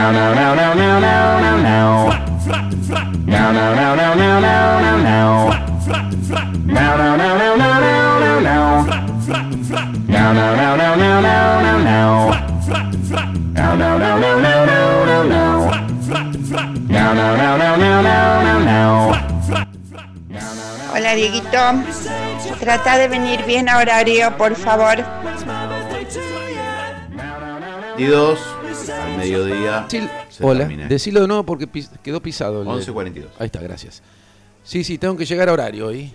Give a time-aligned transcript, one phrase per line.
[0.00, 0.44] Now, now.
[0.44, 0.54] Now,
[17.14, 19.12] now, now, now, now, now, now, now.
[20.94, 21.58] Hola Dieguito,
[22.60, 25.04] trata de venir bien a horario, por favor.
[27.96, 28.38] Y dos,
[29.18, 29.86] mediodía.
[30.28, 30.86] Se Hola, termina.
[30.88, 32.62] decilo de nuevo porque pis- quedó pisado.
[32.62, 33.26] el- 11.42.
[33.38, 34.02] Ahí está, gracias.
[34.64, 36.12] Sí, sí, tengo que llegar a horario hoy.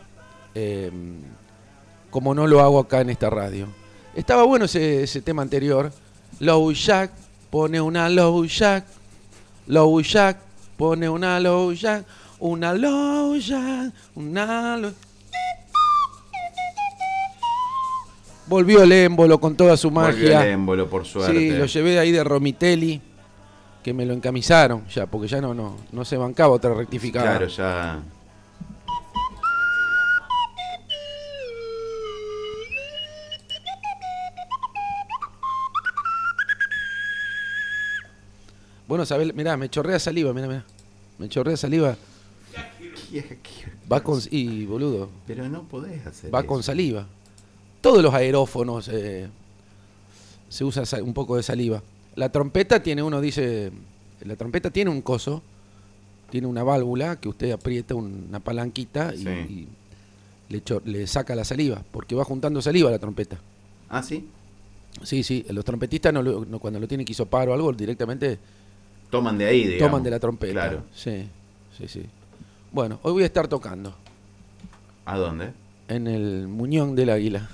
[0.55, 0.91] eh,
[2.11, 3.67] como no lo hago acá en esta radio.
[4.15, 5.91] Estaba bueno ese, ese tema anterior.
[6.39, 7.11] Low Jack
[7.49, 8.85] pone una Low Jack.
[9.65, 10.37] Low Jack
[10.77, 12.05] pone una Low Jack.
[12.39, 13.91] Una Low Jack.
[14.15, 14.93] Una Low
[18.53, 20.43] Volvió el émbolo con toda su Volvió magia.
[20.45, 21.35] el émbolo, por suerte.
[21.35, 23.01] Sí, lo llevé de ahí de Romitelli,
[23.81, 27.31] que me lo encamisaron ya, porque ya no, no, no se bancaba otra rectificada.
[27.37, 27.99] Claro, ya.
[38.87, 40.63] Bueno, sabés, mirá, me chorrea saliva, mirá, mirá.
[41.17, 41.95] Me chorrea saliva.
[43.91, 44.19] Va con.
[44.31, 46.47] Y, boludo, Pero no podés hacer va eso.
[46.47, 47.05] con saliva.
[47.83, 49.27] Todos los aerófonos eh,
[50.49, 51.83] se usa sa- un poco de saliva.
[52.15, 53.71] La trompeta tiene, uno dice.
[54.21, 55.41] La trompeta tiene un coso,
[56.29, 59.67] tiene una válvula que usted aprieta una palanquita y, Sí.
[60.49, 63.37] y le, saca la saliva, porque va juntando saliva la trompeta.
[63.89, 64.27] Ah, sí.
[65.01, 68.37] Sí, sí, los trompetistas no, cuando lo tienen que hisopar o algo, directamente
[69.09, 69.79] Toman de ahí, digamos.
[69.89, 70.53] toman de la trompeta.
[70.53, 70.83] Claro.
[70.95, 71.27] Sí,
[71.77, 72.05] sí, sí.
[72.71, 73.93] Bueno, hoy voy a estar tocando
[75.05, 75.51] ¿A dónde?
[75.89, 77.49] en el Muñón del Águila,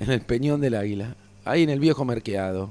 [0.00, 1.14] en el Peñón del Águila,
[1.44, 2.70] ahí en el viejo merqueado.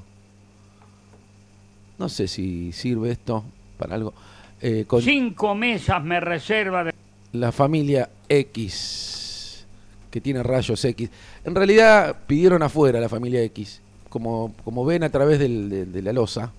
[1.98, 3.44] No sé si sirve esto
[3.78, 4.12] para algo.
[4.60, 6.92] Eh, con Cinco mesas me reserva de...
[7.32, 9.64] la familia X,
[10.10, 11.10] que tiene rayos X.
[11.44, 13.80] En realidad pidieron afuera la familia X.
[14.08, 16.52] Como, como ven a través del- de, de la losa,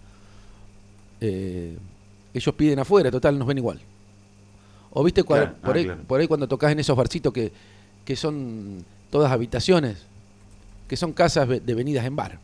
[1.21, 1.77] eh,
[2.33, 3.79] ellos piden afuera, total, nos ven igual.
[4.91, 6.01] O viste Claro, por, ah, ahí, claro.
[6.07, 7.51] por ahí cuando tocas en esos barcitos que,
[8.03, 10.05] que son todas habitaciones,
[10.87, 12.39] que son casas ve- devenidas en bar.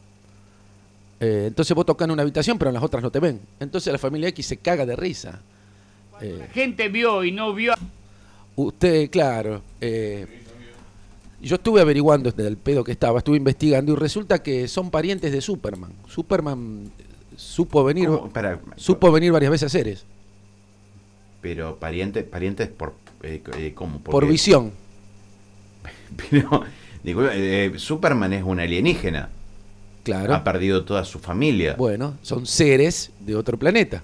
[1.19, 3.39] Eh, entonces vos tocas en una habitación, pero en las otras no te ven.
[3.59, 5.39] Entonces la familia X se caga de risa.
[6.21, 7.73] Eh, La gente vio y no vio...
[8.55, 9.61] Usted, claro.
[9.79, 10.27] eh,
[11.41, 15.31] yo estuve averiguando desde el pedo que estaba, estuve investigando y resulta que son parientes
[15.31, 15.91] de Superman.
[16.07, 16.91] Superman
[17.35, 18.09] supo venir,
[18.75, 20.05] supo venir varias veces a Ceres
[21.41, 22.93] Pero parientes, parientes por.
[23.23, 23.99] Eh, ¿Cómo?
[23.99, 24.71] por visión.
[26.29, 26.63] Pero,
[27.03, 29.29] disculpa, eh, Superman es un alienígena.
[30.03, 30.33] Claro.
[30.33, 31.75] Ha perdido toda su familia.
[31.77, 34.01] Bueno, son seres de otro planeta.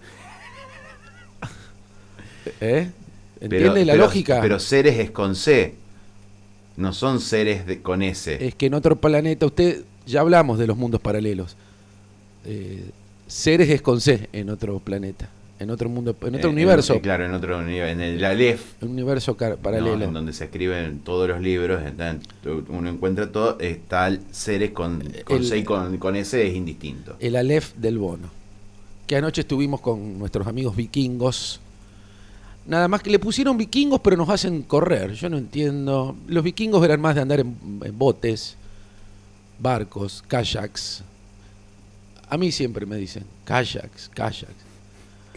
[2.61, 2.89] ¿Eh?
[3.39, 4.39] ¿Entiende Pero- la pero- lógica?
[4.41, 5.75] Pero seres es con C.
[6.75, 8.45] No son seres de, con S.
[8.45, 11.55] Es que en otro planeta, usted, ya hablamos de los mundos paralelos.
[12.45, 12.83] Eh,
[13.27, 15.27] seres es con C en otro planeta,
[15.59, 17.91] en otro mundo, en otro Eh, universo, eh, claro, en otro universo.
[17.91, 18.61] En el Aleph.
[18.83, 19.57] un universo car- ¿no?
[19.57, 20.03] paralelo.
[20.05, 22.19] en donde se escriben todos los libros, están-
[22.69, 26.55] uno encuentra todo, está el seres con, con El- C y con, con S es
[26.55, 27.15] indistinto.
[27.19, 28.29] el Aleph del Bono.
[29.07, 31.59] Que anoche estuvimos con nuestros amigos vikingos.
[32.67, 35.13] Nada más que le pusieron vikingos, pero nos hacen correr.
[35.13, 36.17] Yo no entiendo.
[36.27, 38.57] Los vikingos eran más de andar en, en botes,
[39.59, 41.03] barcos, kayaks.
[42.29, 44.66] A mí siempre me dicen kayaks, kayaks.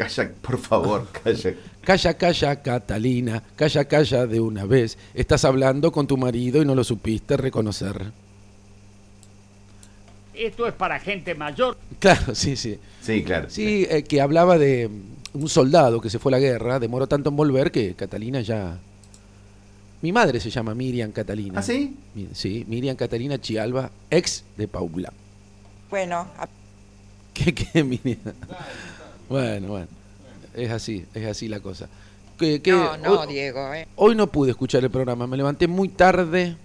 [0.00, 1.54] Calla, por favor, calla.
[1.82, 3.42] Calla, calla, Catalina.
[3.54, 4.96] Calla, calla de una vez.
[5.12, 8.10] Estás hablando con tu marido y no lo supiste reconocer.
[10.34, 11.76] Esto es para gente mayor.
[11.98, 12.78] Claro, sí, sí.
[13.02, 13.50] Sí, claro.
[13.50, 14.88] Sí, eh, que hablaba de
[15.34, 18.78] un soldado que se fue a la guerra, demoró tanto en volver que Catalina ya...
[20.00, 21.58] Mi madre se llama Miriam Catalina.
[21.58, 21.94] ¿Ah, sí?
[22.32, 25.12] Sí, Miriam Catalina Chialba, ex de Paula.
[25.90, 26.48] Bueno, a-
[27.34, 28.18] ¿Qué, qué, Miriam?
[29.30, 29.86] Bueno, bueno.
[30.54, 31.88] Es así, es así la cosa.
[32.38, 33.86] Que- que no, no, hoy, Diego, eh.
[33.96, 36.56] hoy no pude escuchar el programa, me levanté muy tarde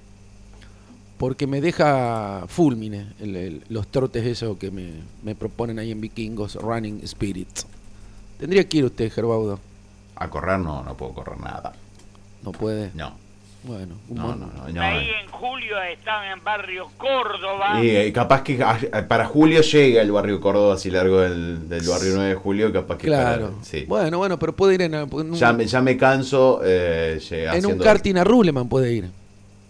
[1.17, 4.91] porque me deja fulmine el- el- los trotes esos que me,
[5.23, 7.47] me proponen ahí en Vikingos, Running Spirit.
[8.39, 9.59] Tendría que ir usted, Gerbaudo.
[10.15, 11.73] A correr no, no puedo correr nada.
[12.43, 12.91] No puede.
[12.95, 13.13] No,
[13.65, 14.69] Bueno, un no, mon- no, no.
[14.69, 14.81] no.
[14.81, 17.83] Ahí en julio están en barrio Córdoba.
[17.83, 18.77] Y eh, capaz que ah,
[19.07, 22.97] para julio llega el barrio Córdoba, si largo del, del barrio 9 de julio, capaz
[22.97, 23.51] que Claro.
[23.51, 23.85] para- sí.
[23.87, 27.65] Bueno, bueno, pero puede ir en, en un, ya, me, ya me canso eh, en
[27.65, 29.09] un karting a Ruleman puede ir.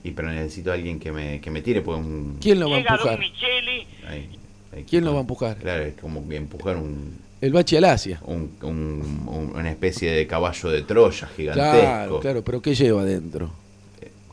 [0.04, 2.38] Y pero necesito a alguien que me, que me tire, pues un...
[2.42, 3.20] ¿Quién lo va a Llega Don empujar?
[3.20, 3.88] Micheli.
[4.08, 4.30] ahí,
[4.76, 5.58] ahí, ¿Quién lo va a empujar?
[5.58, 7.18] Claro, es como que empujar un...
[7.42, 8.20] El Bachi Alasia.
[8.26, 11.72] un- un- un- una especie de caballo de Troya gigantesco.
[11.80, 13.52] Claro, claro, pero ¿qué lleva adentro?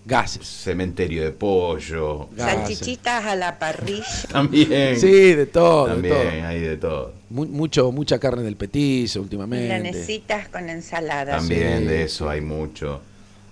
[0.05, 0.47] Gases.
[0.47, 2.29] Cementerio de pollo.
[2.37, 2.55] Gases.
[2.79, 4.05] Salchichitas a la parrilla.
[4.33, 4.99] También.
[4.99, 6.47] Sí, de todo, de También todo.
[6.49, 7.13] hay de todo.
[7.31, 9.65] Mu- mucho, mucha carne del petizo últimamente.
[9.65, 11.37] Milanesitas con ensalada.
[11.39, 11.85] También Sí.
[11.85, 13.01] de eso hay mucho.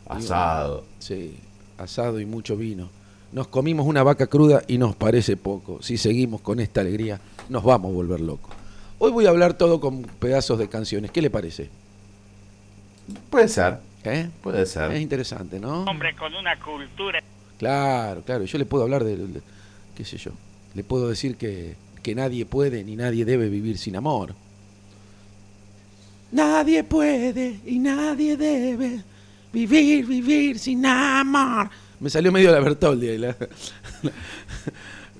[0.08, 0.84] Asado.
[0.98, 1.36] Sí,
[1.78, 2.90] asado y mucho vino.
[3.32, 5.80] Nos comimos una vaca cruda y nos parece poco.
[5.82, 8.52] Si seguimos con esta alegría, nos vamos a volver locos.
[8.98, 11.12] Hoy voy a hablar todo con pedazos de canciones.
[11.12, 11.70] ¿Qué le parece?
[13.30, 13.78] Puede ser.
[14.04, 14.30] ¿Eh?
[14.42, 14.96] Puede Es ser.
[14.96, 15.84] interesante, ¿no?
[15.84, 17.22] Hombre con una cultura.
[17.58, 18.44] Claro, claro.
[18.44, 19.42] Yo le puedo hablar de, de-
[19.94, 20.30] qué sé yo.
[20.74, 24.34] Le puedo decir que, que nadie puede ni nadie debe vivir sin amor.
[26.32, 29.02] Nadie puede y nadie debe
[29.52, 31.68] vivir, vivir sin amor.
[31.98, 33.18] Me salió medio la Bertoldi ahí.
[33.18, 33.36] la-
[34.02, 34.12] la-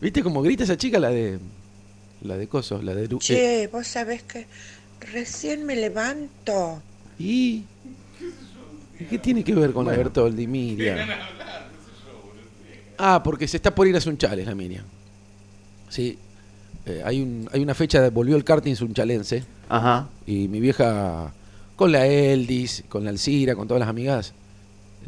[0.00, 1.38] ¿Viste cómo grita esa chica la de
[2.22, 4.46] la de cosos, la de Lu- eh, Che, vos sabés que
[5.12, 6.80] recién me levanto.
[7.18, 7.79] ¿Y ¿Y
[9.06, 10.04] qué tiene que ver con la Bueno.
[10.04, 10.98] Bertoldi, Miriam?
[12.98, 14.84] Ah, porque se está por ir a Sunchales, la Miriam.
[15.88, 16.18] Sí.
[16.86, 20.08] Eh, hay, un, hay una fecha, de, volvió el karting sunchalense Ajá.
[20.26, 21.32] y mi vieja,
[21.76, 24.32] con la Eldis, con la Alcira, con todas las amigas,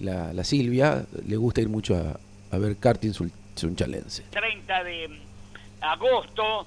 [0.00, 2.18] la, la Silvia, le gusta ir mucho a,
[2.54, 4.24] a ver karting sul- sunchalense.
[4.30, 5.08] 30 de
[5.80, 6.66] agosto.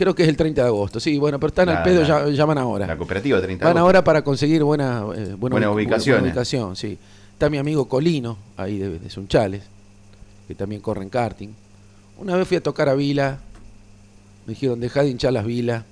[0.00, 2.28] Creo que es el 30 de agosto, sí, bueno, pero están al pedo, la- ya-
[2.30, 2.86] llaman ahora.
[2.86, 3.86] La cooperativa 30 Van de agosto.
[3.86, 6.22] ahora para conseguir buena, eh, buena, Buena ubic- ubicaciones.
[6.22, 6.96] buena ubicación, sí.
[7.34, 9.62] Está mi amigo Colino, ahí de, de Sunchales,
[10.48, 11.48] que también corre en karting.
[12.16, 13.40] Una vez fui a tocar a Vila,
[14.46, 15.84] me dijeron, dejá de hinchar las vilas.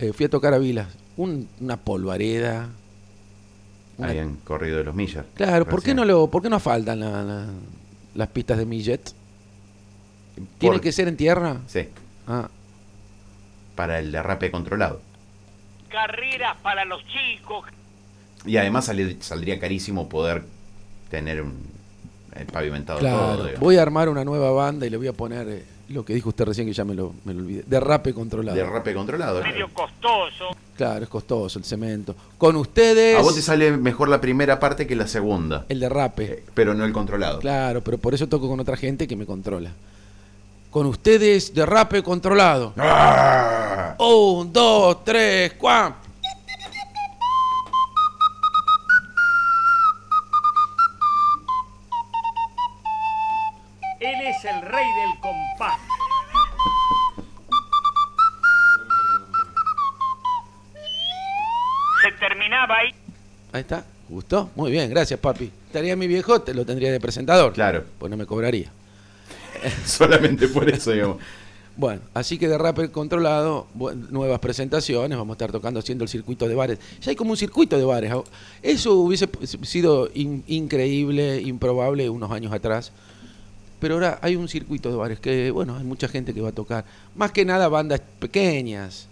[0.00, 2.70] Eh, fui a tocar a Vila, un- una polvareda.
[3.98, 5.24] una- Habían corrido de los millas.
[5.34, 7.46] Claro, ¿por qué no, lo, ¿por qué no faltan la- la-
[8.16, 9.12] las pistas de Millet?
[10.58, 11.58] ¿Tiene Por- que ser en tierra?
[11.68, 11.82] Sí,
[12.26, 12.48] Ah,
[13.78, 15.00] para el derrape controlado.
[15.88, 17.64] Carreras para los chicos.
[18.44, 18.86] Y además
[19.20, 20.42] saldría carísimo poder
[21.12, 21.54] tener un,
[22.34, 23.18] el pavimentado claro.
[23.18, 23.44] todo.
[23.44, 23.60] digamos.
[23.60, 26.30] Voy a armar una nueva banda y le voy a poner eh, lo que dijo
[26.30, 27.62] usted recién que ya me lo, me lo olvidé.
[27.68, 28.56] Derrape controlado.
[28.56, 29.42] Derrape controlado.
[29.44, 29.92] Medio claro.
[29.92, 30.56] costoso.
[30.76, 32.16] Claro, es costoso el cemento.
[32.36, 35.66] Con ustedes, A vos te sale mejor la primera parte que la segunda.
[35.68, 36.24] el derrape.
[36.24, 37.38] Eh, Pero no el controlado.
[37.38, 39.70] Claro, pero por eso toco con otra gente que me controla.
[40.70, 42.74] Con ustedes, derrape controlado.
[42.76, 43.94] ¡Ah!
[43.98, 45.96] Un, dos, tres, cuatro.
[54.00, 55.80] Él es el rey del compás.
[62.02, 62.94] Se terminaba ahí.
[63.52, 63.84] Ahí está.
[64.08, 64.50] ¿Gustó?
[64.54, 65.52] Muy bien, gracias, papi.
[65.66, 67.52] Estaría mi viejo, te lo tendría de presentador.
[67.52, 67.84] Claro.
[67.98, 68.70] Pues no me cobraría.
[69.84, 71.18] Solamente por eso, digamos.
[71.76, 73.68] Bueno, así que derrape controlado,
[74.10, 76.78] nuevas presentaciones, vamos a estar tocando haciendo el circuito de bares.
[77.00, 78.12] Ya hay como un circuito de bares.
[78.62, 79.28] Eso hubiese
[79.62, 82.90] sido in- increíble, improbable unos años atrás.
[83.78, 86.52] Pero ahora hay un circuito de bares que, bueno, hay mucha gente que va a
[86.52, 86.84] tocar.
[87.14, 89.06] Más que nada bandas pequeñas,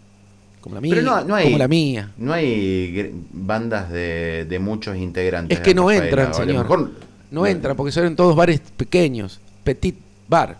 [0.60, 0.92] como la mía.
[0.96, 2.10] Pero no, no hay, como la mía.
[2.16, 5.56] No hay bandas de, de muchos integrantes.
[5.58, 6.64] Es que no entran, señor.
[6.64, 6.90] mejor-
[7.30, 9.94] No entran porque son todos bares pequeños, petit
[10.28, 10.56] bar.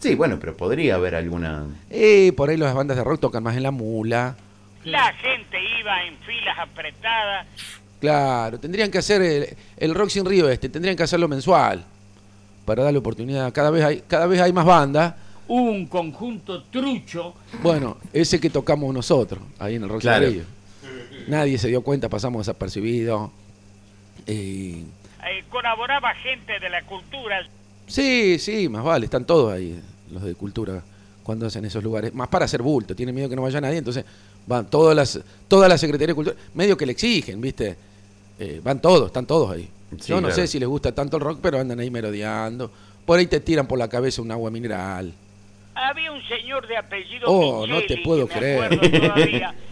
[0.00, 1.64] Sí, bueno, pero podría haber alguna.
[1.90, 4.36] Eh, por ahí las bandas de rock tocan más en la mula.
[4.84, 7.46] La gente iba en filas apretadas.
[8.00, 11.84] Claro, tendrían que hacer el, el Rock sin Río este, tendrían que hacerlo mensual
[12.64, 13.52] para darle oportunidad.
[13.52, 15.14] Cada vez hay, cada vez hay más bandas.
[15.46, 17.34] Un conjunto trucho.
[17.62, 20.26] Bueno, ese que tocamos nosotros, ahí en el Rock Claro.
[20.26, 20.44] sin Río.
[21.28, 23.30] Nadie se dio cuenta, pasamos desapercibidos.
[24.26, 24.82] Eh,
[25.24, 27.46] eh, colaboraba gente de la cultura.
[27.92, 29.78] Sí, sí, más vale, están todos ahí,
[30.10, 30.82] los de cultura,
[31.22, 32.12] cuando hacen esos lugares.
[32.14, 34.04] Más para hacer bulto, tienen miedo que no vaya nadie, entonces
[34.46, 37.76] van todas las, toda la Secretaría de Cultura, medio que le exigen, ¿viste?
[38.38, 39.68] Eh, van todos, están todos ahí.
[40.00, 40.34] Sí, Yo no claro.
[40.34, 42.70] sé si les gusta tanto el rock, pero andan ahí merodeando.
[43.04, 45.12] Por ahí te tiran por la cabeza un agua mineral.
[45.74, 48.64] Había un señor de apellido Oh, no Micheli, te puedo que creer.
[48.64, 49.54] acuerdo todavía.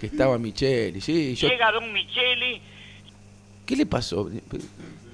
[0.00, 1.36] Que estaba Micheli, sí.
[1.36, 2.60] Yo, Llega Don Micheli.
[3.64, 4.28] ¿Qué le pasó?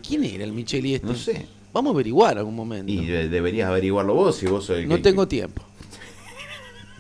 [0.07, 1.07] ¿Quién era el Micheli este?
[1.07, 1.47] No sé.
[1.72, 2.90] Vamos a averiguar algún momento.
[2.92, 5.62] Y de- deberías averiguarlo vos si vos el No que- tengo tiempo.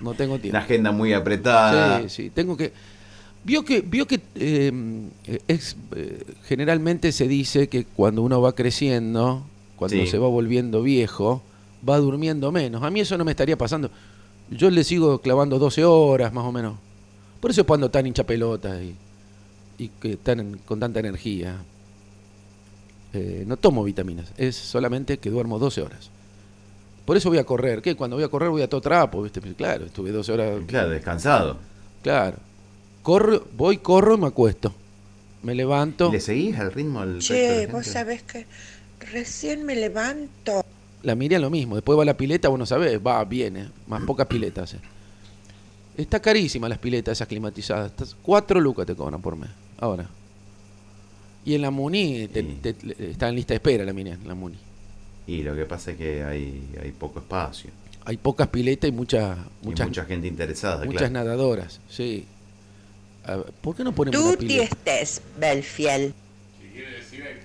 [0.00, 0.56] No tengo tiempo.
[0.56, 2.02] Una agenda muy apretada.
[2.02, 2.72] Sí, sí, tengo que.
[3.44, 4.72] Vio que, vio que eh,
[5.46, 9.44] es, eh, generalmente se dice que cuando uno va creciendo,
[9.76, 10.06] cuando Sí.
[10.06, 11.42] se va volviendo viejo,
[11.88, 12.82] va durmiendo menos.
[12.82, 13.90] A mí eso no me estaría pasando.
[14.50, 16.76] Yo le sigo clavando 12 horas más o menos.
[17.40, 18.94] Por eso es cuando tan hincha pelota y,
[19.78, 21.56] y que están con tanta energía.
[23.12, 26.10] Eh, no tomo vitaminas, es solamente que duermo 12 horas.
[27.06, 27.80] Por eso voy a correr.
[27.80, 27.94] ¿Qué?
[27.96, 29.40] Cuando voy a correr voy a todo trapo, ¿viste?
[29.40, 30.60] Pues claro, estuve 12 horas.
[30.66, 31.56] Claro, descansado.
[32.02, 32.36] Claro.
[33.02, 34.74] Corro, voy, corro y me acuesto.
[35.42, 36.12] Me levanto.
[36.12, 38.44] ¿Le seguís al ritmo al resto de Che, vos sabés que
[39.12, 40.62] recién me levanto.
[41.02, 41.76] La Miriam lo mismo.
[41.76, 43.00] Después va a la pileta, vos no sabés.
[43.04, 43.68] Va, viene.
[43.86, 44.74] Más pocas piletas.
[44.74, 44.80] eh.
[45.96, 47.90] Está carísima las piletas esas climatizadas.
[47.92, 49.48] Estás- Cuatro lucas te cobran por mes.
[49.80, 50.06] Ahora.
[51.44, 54.34] Y en la Muni te- te- te- está en lista de espera la Miriam, la
[54.34, 54.56] Muni.
[55.26, 57.70] Y lo que pasa es que hay, hay poco espacio.
[58.04, 61.14] Hay pocas piletas y muchas Y muchas, mucha gente interesada, muchas claro.
[61.14, 61.80] nadadoras.
[61.88, 62.24] Sí.
[63.26, 64.64] Ver, ¿Por qué no ponemos Tú una pileta?
[64.94, 66.14] estés, Belfiel.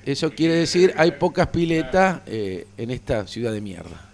[0.05, 4.09] Eso quiere decir hay pocas piletas eh, en esta ciudad de mierda.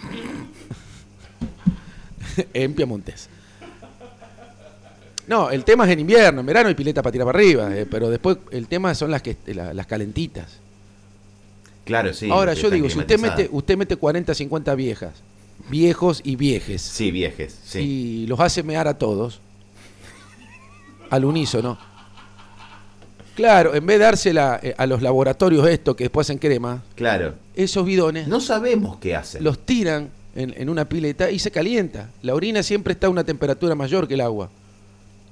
[2.54, 3.28] en Piamontes.
[5.30, 7.86] No, el tema es en invierno, en verano hay pileta para tirar para arriba, eh,
[7.88, 10.46] pero después el tema son las que la- las calentitas.
[11.84, 12.28] Claro, sí.
[12.28, 15.12] Ahora yo digo, si usted mete, usted mete 40, 50 viejas,
[15.68, 17.78] viejos y viejes, Sí, viejes, sí.
[17.78, 19.40] y los hace mear a todos,
[21.10, 21.78] al unísono.
[23.36, 27.34] Claro, en vez de dársela eh, a los laboratorios esto que después hacen crema, Claro.
[27.54, 29.42] esos bidones No sabemos qué hacen.
[29.44, 32.10] los tiran en, en una pileta y se calienta.
[32.22, 34.50] La orina siempre está a una temperatura mayor que el agua,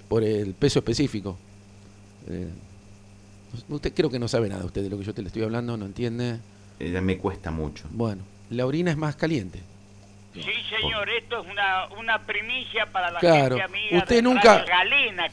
[0.08, 1.36] por el peso específico.
[2.28, 2.48] Eh,
[3.68, 5.76] usted creo que no sabe nada usted de lo que yo te le estoy hablando,
[5.76, 6.38] no entiende.
[6.80, 7.84] Eh, me cuesta mucho.
[7.90, 9.60] Bueno, la orina es más caliente.
[10.34, 10.42] Sí,
[10.80, 13.56] señor, esto es una, una primicia para la Claro.
[13.56, 15.28] gente amiga Usted de nunca- Galena.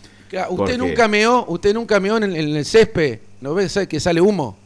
[0.49, 3.99] ¿Por Usted nunca meó, usted nunca meó en el, en el césped, ¿no ves que
[3.99, 4.57] sale humo?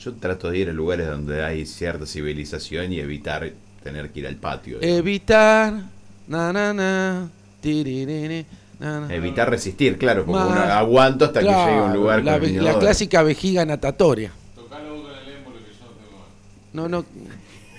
[0.00, 3.52] Yo trato de ir a lugares donde hay cierta civilización y evitar
[3.82, 4.78] tener que ir al patio.
[4.82, 5.72] Eh, Evitar,
[6.26, 7.30] na na na,
[7.60, 8.44] tiririri,
[9.10, 12.64] Evitar resistir, claro, porque uno aguanto hasta que llegue a un lugar la, con el
[12.64, 14.32] la clásica vejiga natatoria.
[16.72, 17.04] No, no,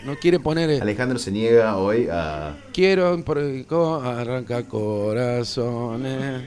[0.06, 0.82] no quiere poner.
[0.82, 2.56] Alejandro se niega hoy a.
[2.74, 6.44] Quiero por el co- arranca corazones.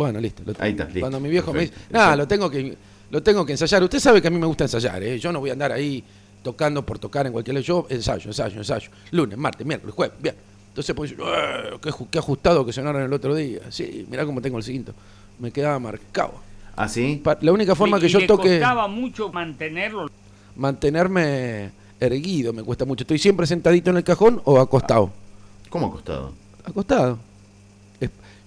[0.00, 0.42] Bueno, listo.
[0.46, 2.74] lo- Ahí está, listo, Cuando mi viejo me dice, nada, lo tengo que
[3.10, 3.82] lo tengo que ensayar.
[3.82, 5.18] Usted sabe que a mí me gusta ensayar, ¿eh?
[5.18, 6.02] Yo no voy a andar ahí
[6.42, 7.64] tocando por tocar en cualquier lado.
[7.66, 8.88] Yo ensayo, ensayo, ensayo.
[9.10, 10.34] Lunes, martes, miércoles, jueves, bien.
[10.68, 11.16] Entonces pues, "Eh,
[11.82, 13.60] qué, qué ajustado que sonaron el otro día.
[13.68, 14.94] Sí, mirá cómo tengo el cinto.
[15.38, 16.34] Me quedaba marcado.
[16.76, 17.20] ¿Ah, sí?
[17.42, 20.08] La única forma Y que yo le toque costaba mucho mantenerlo.
[20.56, 23.02] mantenerme erguido, me cuesta mucho.
[23.02, 25.10] Estoy siempre sentadito en el cajón o acostado.
[25.68, 26.32] ¿Cómo acostado?
[26.64, 27.18] Acostado.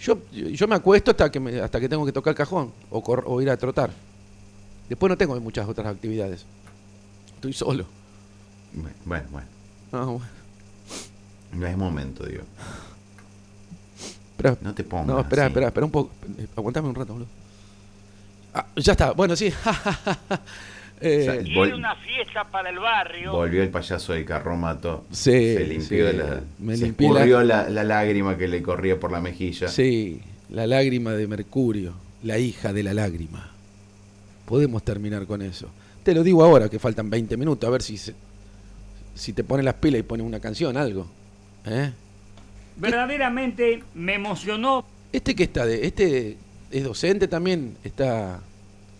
[0.03, 3.01] Yo, yo me acuesto hasta que me- hasta que tengo que tocar el cajón o,
[3.01, 3.89] cor- o ir a trotar.
[4.89, 6.45] Después no tengo muchas otras actividades.
[7.35, 7.85] Estoy solo.
[9.03, 9.47] Bueno, bueno.
[9.93, 10.25] Ah, bueno.
[11.53, 12.43] No es momento, digo.
[14.61, 15.07] No te pongas.
[15.07, 16.11] no, espera, espera, espera un poco.
[16.37, 17.27] Eh, Aguantame un rato, boludo.
[18.53, 19.11] Ah, ya está.
[19.13, 19.53] Bueno, sí.
[21.05, 23.31] Eh, O sea, Y Vol- era una fiesta para el barrio.
[23.33, 25.05] Volvió el payaso del carromato.
[25.11, 26.41] Sí, Se limpió sí, la.
[26.59, 27.69] me se la- escurrió la...
[27.69, 29.67] La, lágrima que le corría por la mejilla.
[29.67, 31.93] sí, la lágrima de Mercurio,
[32.23, 33.51] la hija de la lágrima.
[34.45, 35.67] Podemos terminar con eso.
[36.03, 38.13] Te lo digo ahora que faltan 20 minutos, a ver si se-
[39.15, 41.07] si te pones las pilas y pones una canción, algo.
[41.65, 41.91] ¿Eh?
[42.77, 44.85] Verdaderamente me emocionó.
[45.11, 46.37] Este que está de, este
[46.71, 48.39] es docente también, está,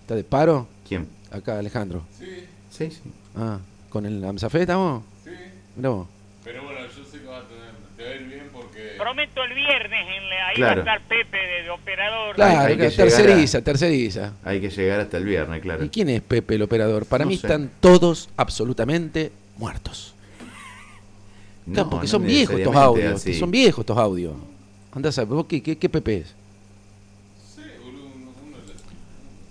[0.02, 1.08] está de paro, ¿Quién?
[1.34, 2.04] Acá Alejandro.
[2.18, 2.90] Sí, sí.
[3.36, 3.60] Ah,
[3.90, 5.04] con el AMSAFE estamos.
[5.24, 5.32] Sí,
[5.76, 6.08] Mirá vos.
[6.44, 9.44] pero bueno, yo sé que va a tener, te va a ir bien porque Prometo
[9.44, 10.86] el viernes, en la- ahí Claro.
[10.86, 12.36] va a estar Pepe de, de operador.
[12.36, 14.34] Claro, hay que que llegar a- terceriza, terceriza.
[14.44, 15.84] Hay que llegar hasta el viernes, claro.
[15.84, 17.06] ¿Y quién es Pepe el operador?
[17.06, 17.48] Para No mí sé.
[17.48, 20.14] están todos absolutamente muertos.
[21.66, 23.22] No, Claro, porque no son viejos estos necesariamente audios.
[23.22, 23.34] así.
[23.40, 24.34] Son viejos estos audios.
[24.92, 26.36] Andá a ¿vos qué, qué, qué Pepe es?
[27.56, 28.74] sí, boludo, uno, uno le-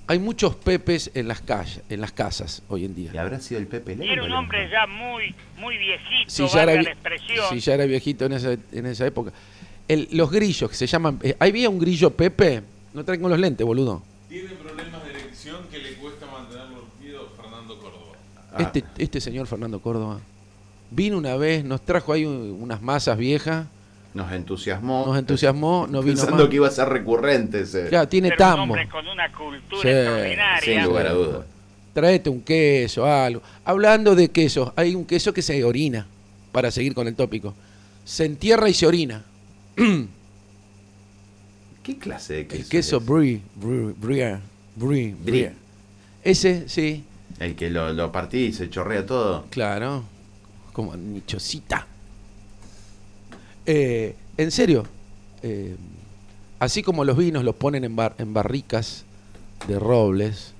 [0.08, 3.20] Hay muchos Pepes en las calles, en las casas hoy en ¿Y día.
[3.22, 4.12] habrá sido el Pepe Y Leo?
[4.12, 7.44] era un hombre ya muy, muy viejito, Si ya, era, la expresión.
[7.50, 9.32] si ya era viejito en esa, en esa época.
[9.88, 11.18] El- los grillos que se llaman.
[11.22, 12.62] eh, ¿Ahí había un grillo Pepe?
[12.92, 14.02] No traigo los lentes, boludo.
[14.28, 18.16] tiene problemas de erección que le cuesta mantenerlo erguido Fernando Córdoba.
[18.52, 18.62] Ah.
[18.62, 20.20] Este, este señor Fernando Córdoba
[20.90, 23.66] vino una vez, nos trajo ahí un- unas masas viejas,
[24.14, 25.06] Nos entusiasmó.
[25.06, 26.50] nos entusiasmó, no vino Pensando más.
[26.50, 27.88] que iba a ser recurrente ese.
[27.90, 28.62] Ya, tiene un tambo.
[28.64, 30.60] hombre con una cultura Sí, extraordinaria.
[30.60, 31.46] sin lugar a dudas.
[31.94, 33.42] Tráete un queso, algo.
[33.64, 36.06] Hablando de quesos, hay un queso que se orina,
[36.52, 37.54] para seguir con el tópico.
[38.04, 39.22] Se entierra y se orina.
[41.82, 42.62] ¿Qué clase de queso?
[42.62, 43.06] el queso es?
[43.06, 44.38] brie, brie, brie,
[44.76, 45.52] brie, brie.
[46.22, 47.04] Ese, sí,
[47.40, 49.46] El que lo, lo partí y se chorrea todo.
[49.50, 50.04] claro.
[50.72, 51.86] Como nichosita.
[53.66, 54.84] Eh, en serio,
[55.42, 55.76] eh,
[56.58, 59.04] así como los vinos los ponen en, bar- en barricas
[59.68, 60.52] de robles,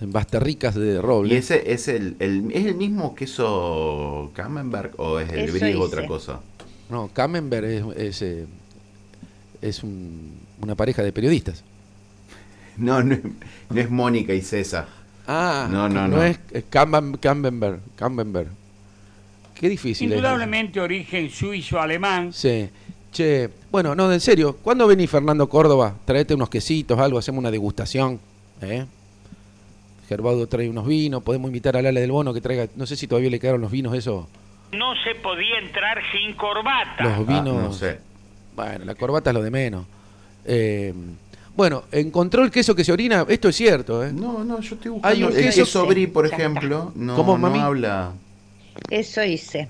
[0.00, 1.38] en basterricas de ¿Y robles.
[1.50, 5.74] ese es el, el- es el mismo queso Camembert o es el hice.
[5.76, 6.40] otra cosa?
[6.90, 8.46] No, Camembert es, es, eh,
[9.62, 11.64] es un- una pareja de periodistas.
[12.76, 13.20] No, no, es-
[13.70, 14.86] no es Mónica y César.
[15.26, 16.22] Ah, No, no, no.
[16.22, 18.48] es, es Camem- Camembert, Camembert.
[19.58, 20.16] Qué difícil es.
[20.16, 22.32] Indudablemente origen suizo-alemán.
[22.32, 22.68] Sí.
[23.12, 25.94] Che, bueno, no, en serio, ¿cuándo venís Fernando Córdoba?
[26.04, 28.20] Traete unos quesitos, algo, hacemos una degustación.
[28.60, 28.84] ¿eh?
[30.08, 33.06] Gerbaudo trae unos vinos, podemos invitar a Lala del Bono que traiga, no sé si
[33.06, 34.26] todavía le quedaron los vinos esos,
[34.72, 37.02] No se podía entrar sin corbata.
[37.02, 37.62] los Ah, vinos.
[37.62, 37.98] no sé.
[38.54, 39.84] Bueno, la corbata es lo de menos.
[40.44, 40.92] Eh,
[41.56, 44.12] bueno, encontró el queso que se orina, esto es cierto, ¿eh?
[44.12, 45.26] No, no, yo estoy Hay buscando.
[45.28, 47.58] un el queso- queso brie, por ejemplo, no, ¿Cómo, no mami?
[47.58, 48.12] habla.
[48.90, 49.68] Eso hice.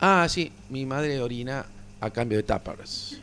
[0.00, 1.64] Ah, sí, mi madre orina
[2.00, 3.18] a cambio de tappers.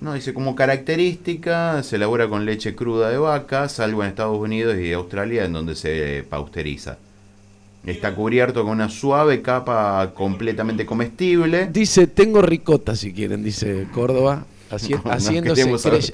[0.00, 4.76] No, dice como característica, se elabora con leche cruda de vaca, salvo en Estados Unidos
[4.78, 6.98] y Australia, en donde se pasteuriza.
[7.86, 11.68] Está cubierto con una suave capa completamente comestible.
[11.72, 15.10] Dice, tengo ricota si quieren, dice Córdoba, haci- No, no,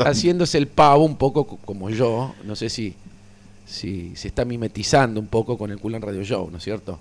[0.04, 2.94] haciéndose, el pavo un poco co- como yo, no sé si,
[3.66, 6.98] si se está mimetizando un poco con el Culan Radio Show, ¿no es cierto?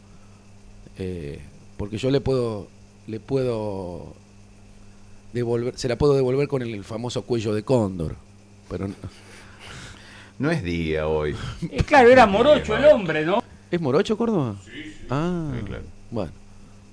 [1.00, 1.40] Eh,
[1.78, 2.68] porque yo le puedo,
[3.08, 4.14] le puedo
[5.34, 8.16] devolver, se la puedo devolver con el famoso cuello de cóndor,
[8.70, 8.96] pero no-
[10.40, 11.36] No es día hoy.
[11.72, 13.42] Eh, claro, era morocho el hombre, ¿no?
[13.72, 14.56] ¿es morocho Córdoba?
[14.66, 15.84] Sí, Ah, Sí, claro.
[16.12, 16.32] bueno,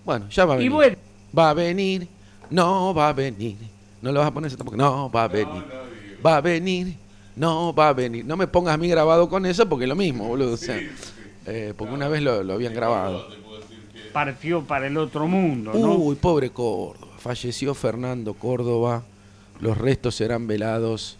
[0.04, 0.72] bueno, ya va a Y venir.
[0.72, 0.96] bueno,
[1.36, 2.06] Va a venir,
[2.50, 3.56] no va a venir.
[4.00, 4.76] No lo vas a poner ese tampoco.
[4.76, 5.64] No va a venir.
[6.24, 6.94] Va a venir,
[7.36, 8.24] no va a venir.
[8.24, 10.52] No me pongas a mí grabado con eso porque es lo mismo, boludo.
[10.52, 10.78] o sea,
[11.46, 13.26] eh, porque una vez lo, lo habían grabado.
[14.14, 15.94] Partió para el otro mundo, ¿no?
[15.96, 17.12] Uy, pobre Córdoba.
[17.18, 19.02] Falleció Fernando Córdoba.
[19.60, 21.18] Los restos serán velados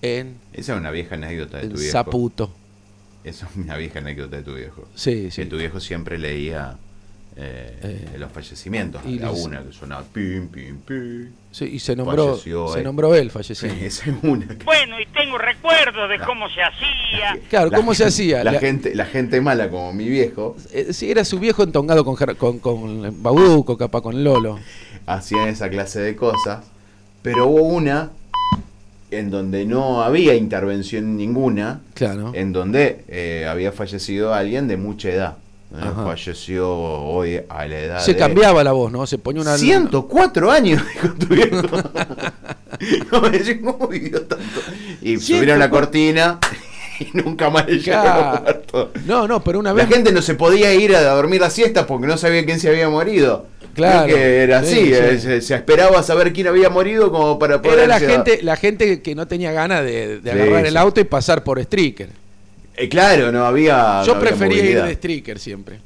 [0.00, 1.92] en, Esa es una vieja anécdota de en tu viejo.
[1.92, 2.50] Zaputo.
[3.24, 4.86] Esa es una vieja anécdota de tu viejo.
[4.94, 5.44] Sí, Que sí.
[5.46, 6.78] tu viejo siempre leía
[7.40, 7.78] eh,
[8.14, 9.00] Eh, los fallecimientos.
[9.06, 11.28] y la una que sonaba pim, pim, pim.
[11.52, 12.82] Sí, y se nombró, Falleció, se eh.
[12.82, 13.68] nombró él, Sí, falleció.
[13.68, 17.38] que- Bueno, y tengo recuerdos de cómo se hacía.
[17.48, 18.44] Claro, La ¿cómo se gente- hacía?
[18.44, 22.04] La, La- gente, la gente mala como mi viejo Eh, sí, era su viejo entongado
[22.04, 24.58] con, con, con Bauduco, capaz con Lolo.
[25.06, 26.64] hacían esa clase de cosas,
[27.22, 28.10] pero hubo una
[29.10, 32.32] en donde no había intervención ninguna, Claro.
[32.34, 35.36] en donde eh, había fallecido alguien de mucha edad.
[35.72, 35.90] ¿Eh?
[36.04, 39.06] Falleció hoy a la edad Se de cambiaba la voz, ¿no?
[39.06, 39.56] Se ponía una.
[39.56, 41.62] 104 años, dijo tu viejo.
[43.12, 44.60] no me decís, ¿cómo vivió tanto?
[45.02, 45.70] Y subieron la 104.
[45.70, 46.38] cortina
[47.00, 48.90] y nunca más le Claro.
[49.06, 49.88] No, no, pero una La vez.
[49.88, 52.88] gente no se podía ir a dormir la siesta porque no sabía quién se había
[52.88, 53.46] morido.
[53.74, 54.06] Claro.
[54.06, 54.92] Creo que era Sí, así, sí.
[54.94, 57.78] eh, Se, se esperaba saber quién había morido como para poder...
[57.80, 61.00] Era la gente, la gente que no tenía ganas de, de Sí, agarrar el auto
[61.00, 62.08] y pasar por Stricker.
[62.78, 64.02] Eh, claro, no había...
[64.04, 65.80] Yo no había prefería ir de Stricker siempre,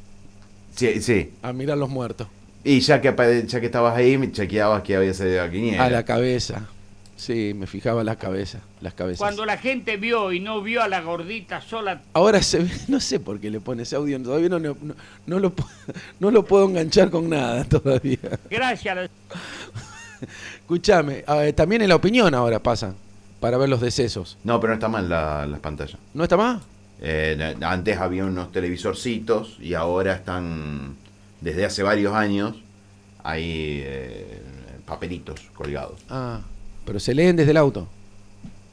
[0.74, 1.30] Sí, sí.
[1.42, 2.26] a mirar los muertos.
[2.64, 5.84] Y ya que, ya que estabas ahí, me chequeabas que había salido a quiniela.
[5.84, 6.68] A la cabeza.
[7.16, 9.18] Sí, me fijaba la cabeza, las cabezas.
[9.20, 12.98] Cuando la gente vio y no vio a la gordita sola, Ahora se ve, no
[13.00, 14.76] sé por qué le pone ese audio, todavía no, no,
[15.26, 15.52] no lo,
[16.20, 18.18] no lo puedo enganchar con nada todavía.
[18.50, 19.08] gracias
[20.68, 22.94] eh, también en la opinión ahora pasan
[23.40, 24.36] para ver los decesos.
[24.44, 25.98] No, pero no está mal la- las pantallas.
[26.14, 26.62] ¿No está más?
[27.04, 30.94] Eh, antes había unos televisorcitos y ahora están,
[31.40, 32.54] desde hace varios años,
[33.24, 34.40] hay eh,
[34.86, 36.00] papelitos colgados.
[36.08, 36.40] Ah,
[36.86, 37.88] pero se leen desde el auto.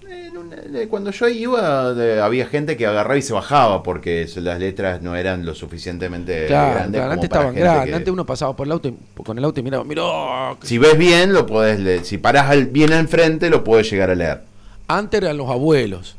[0.06, 1.89] Una- cuando yo iba,
[2.24, 6.76] había gente que agarraba y se bajaba porque las letras no eran lo suficientemente Claro,
[6.76, 7.00] grandes.
[7.00, 7.89] claro, antes estaban grandes.
[7.89, 10.78] que- Antes uno pasaba por el auto y- con el auto y miraba, que- Si
[10.78, 12.06] ves bien, lo podés leer.
[12.06, 14.42] Si parás al- bien al frente, lo podés llegar a leer.
[14.88, 16.15] Antes eran los abuelos,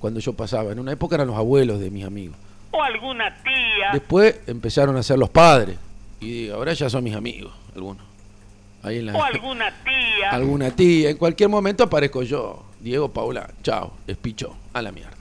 [0.00, 0.72] cuando yo pasaba.
[0.72, 2.36] En una época eran los abuelos de mis amigos.
[2.72, 3.90] O alguna tía.
[3.92, 5.76] Después empezaron a ser los padres.
[6.20, 8.04] Y ahora ya son mis amigos, algunos.
[8.82, 10.30] Ahí en la, O alguna tía.
[10.30, 11.10] alguna tía.
[11.10, 12.62] En cualquier momento aparezco yo.
[12.80, 15.16] Diego Paula, chao, despichó, a la mierda.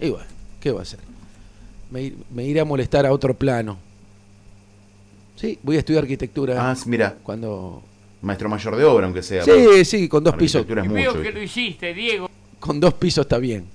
[0.00, 0.24] Y bueno,
[0.60, 1.00] ¿qué va a hacer?
[1.90, 3.76] Me, ir- me iré a molestar a otro plano.
[5.36, 7.82] Sí, voy a estudiar arquitectura Ah, mira, cuando...
[8.22, 9.42] maestro mayor de obra, aunque sea.
[9.44, 10.60] Sí, sí, con dos pisos.
[10.62, 11.12] Arquitectura es Veo mucho.
[11.22, 11.38] que ¿viste?
[11.38, 12.30] lo hiciste, Diego.
[12.58, 13.66] Con dos pisos está bien.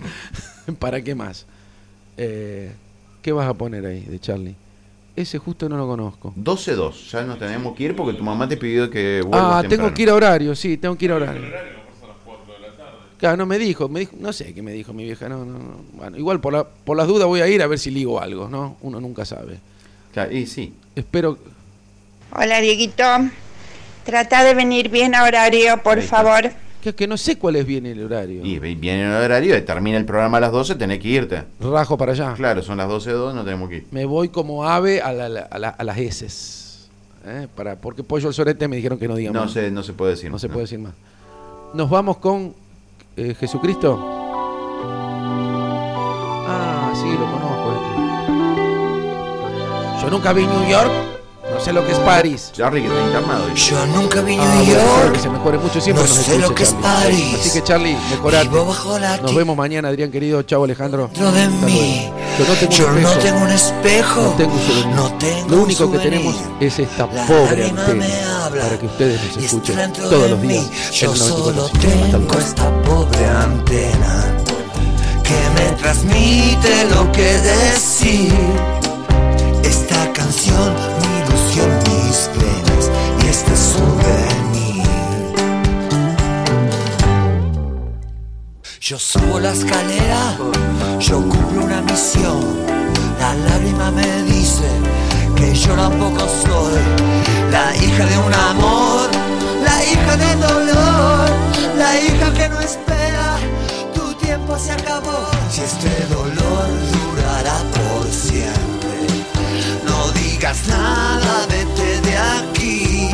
[0.78, 1.46] ¿Para qué más?
[2.16, 2.72] Eh,
[3.22, 4.54] ¿Qué vas a poner ahí de Charlie?
[5.14, 6.34] Ese justo no lo conozco.
[6.36, 9.92] 12-2, ya nos tenemos que ir porque tu mamá te pidió que vuelvas Ah, tengo
[9.94, 11.42] que ir a horario, sí, tengo que ir a horario.
[13.18, 15.58] Claro, no me dijo, me dijo, no sé qué me dijo mi vieja, no, no,
[15.58, 15.80] no.
[15.94, 18.48] Bueno, igual por, la, por las dudas voy a ir a ver si ligo algo,
[18.48, 18.76] ¿no?
[18.82, 19.58] Uno nunca sabe.
[20.12, 20.74] Claro, y sí.
[20.94, 21.38] Espero,
[22.32, 23.04] Hola, Dieguito.
[24.04, 26.52] Trata de venir bien a horario, por favor.
[26.86, 28.44] Que, que no sé cuál es bien el horario.
[28.46, 31.42] Y vi- viene el horario, termina el programa a las 12, tenés que irte.
[31.58, 32.34] Rajo para allá.
[32.34, 33.86] Claro, son las 12.02, no tenemos que ir.
[33.90, 36.88] Me voy como ave a, la- a la- a las heces.
[37.26, 37.48] ¿eh?
[37.56, 39.52] Para, porque pollo al sorete me dijeron que no diga No más.
[39.52, 40.30] se, no se puede decir.
[40.30, 40.92] No se puede decir más.
[41.74, 42.54] Nos vamos con
[43.16, 43.98] eh, Jesucristo.
[46.48, 47.72] Ah, sí, lo conozco.
[49.96, 50.02] este.
[50.04, 50.92] Yo nunca vi New York.
[51.56, 52.50] No sé lo que es París.
[52.52, 53.54] Charlie, que está internado.
[53.54, 55.12] Yo nunca vi Ah, New bueno, York.
[55.14, 56.04] que se mejore mucho siempre.
[56.04, 56.82] No nos sé escucha lo que es Charlie.
[57.22, 57.36] París.
[57.40, 59.22] Así que Charlie, mejorate.
[59.22, 60.42] Nos vemos mañana, Adrián querido.
[60.42, 61.08] Chao, Alejandro.
[61.12, 62.10] dentro de Hasta mí.
[62.38, 62.54] luego.
[62.70, 63.18] Yo no espejo.
[63.20, 64.20] tengo un espejo.
[64.22, 64.86] No tengo un souvenir.
[64.96, 68.06] No tengo Lo un único que tenemos es esta La pobre antena
[68.50, 72.04] para que ustedes nos escuchen todos los días en Yo solo 94.5.
[72.04, 74.24] Hasta tengo esta pobre antena
[75.24, 78.34] que me transmite lo que decir.
[79.64, 80.74] Esta canción,
[81.26, 82.90] ilusión, mis penas
[83.22, 84.86] y este souvenir.
[88.80, 90.36] Yo subo la escalera,
[91.00, 92.40] yo cumplo una misión.
[93.18, 94.68] La lágrima me dice
[95.34, 96.80] que yo tampoco soy
[97.50, 99.08] la hija de un amor,
[99.64, 101.30] la hija del dolor,
[101.76, 103.38] la hija que no espera.
[103.94, 105.35] Tu tiempo se acabó.
[110.56, 113.10] Digas nada, vete de aquí.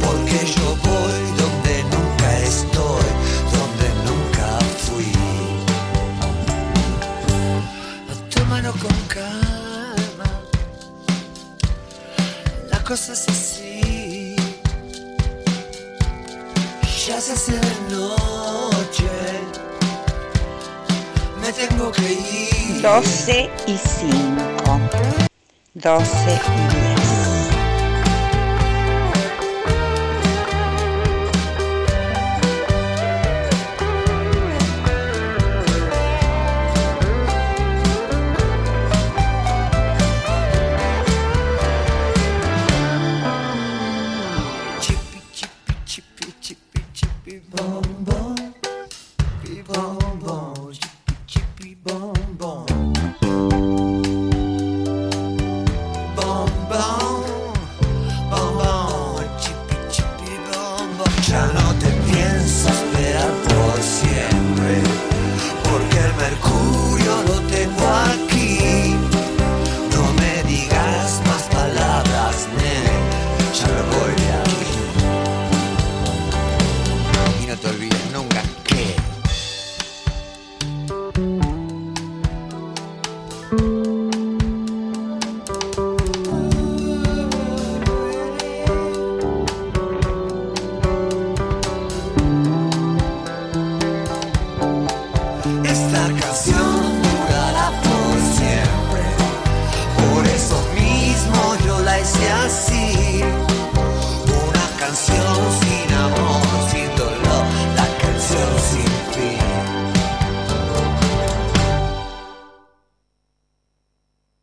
[0.00, 3.04] Porque yo voy donde nunca estoy,
[3.52, 5.12] donde nunca fui.
[8.34, 10.30] Tómalo con calma,
[12.70, 14.36] la cosa es así.
[17.06, 19.10] Ya se hace de noche,
[21.40, 22.82] me tengo que ir.
[22.82, 24.31] 12 y 5.
[25.82, 26.91] 12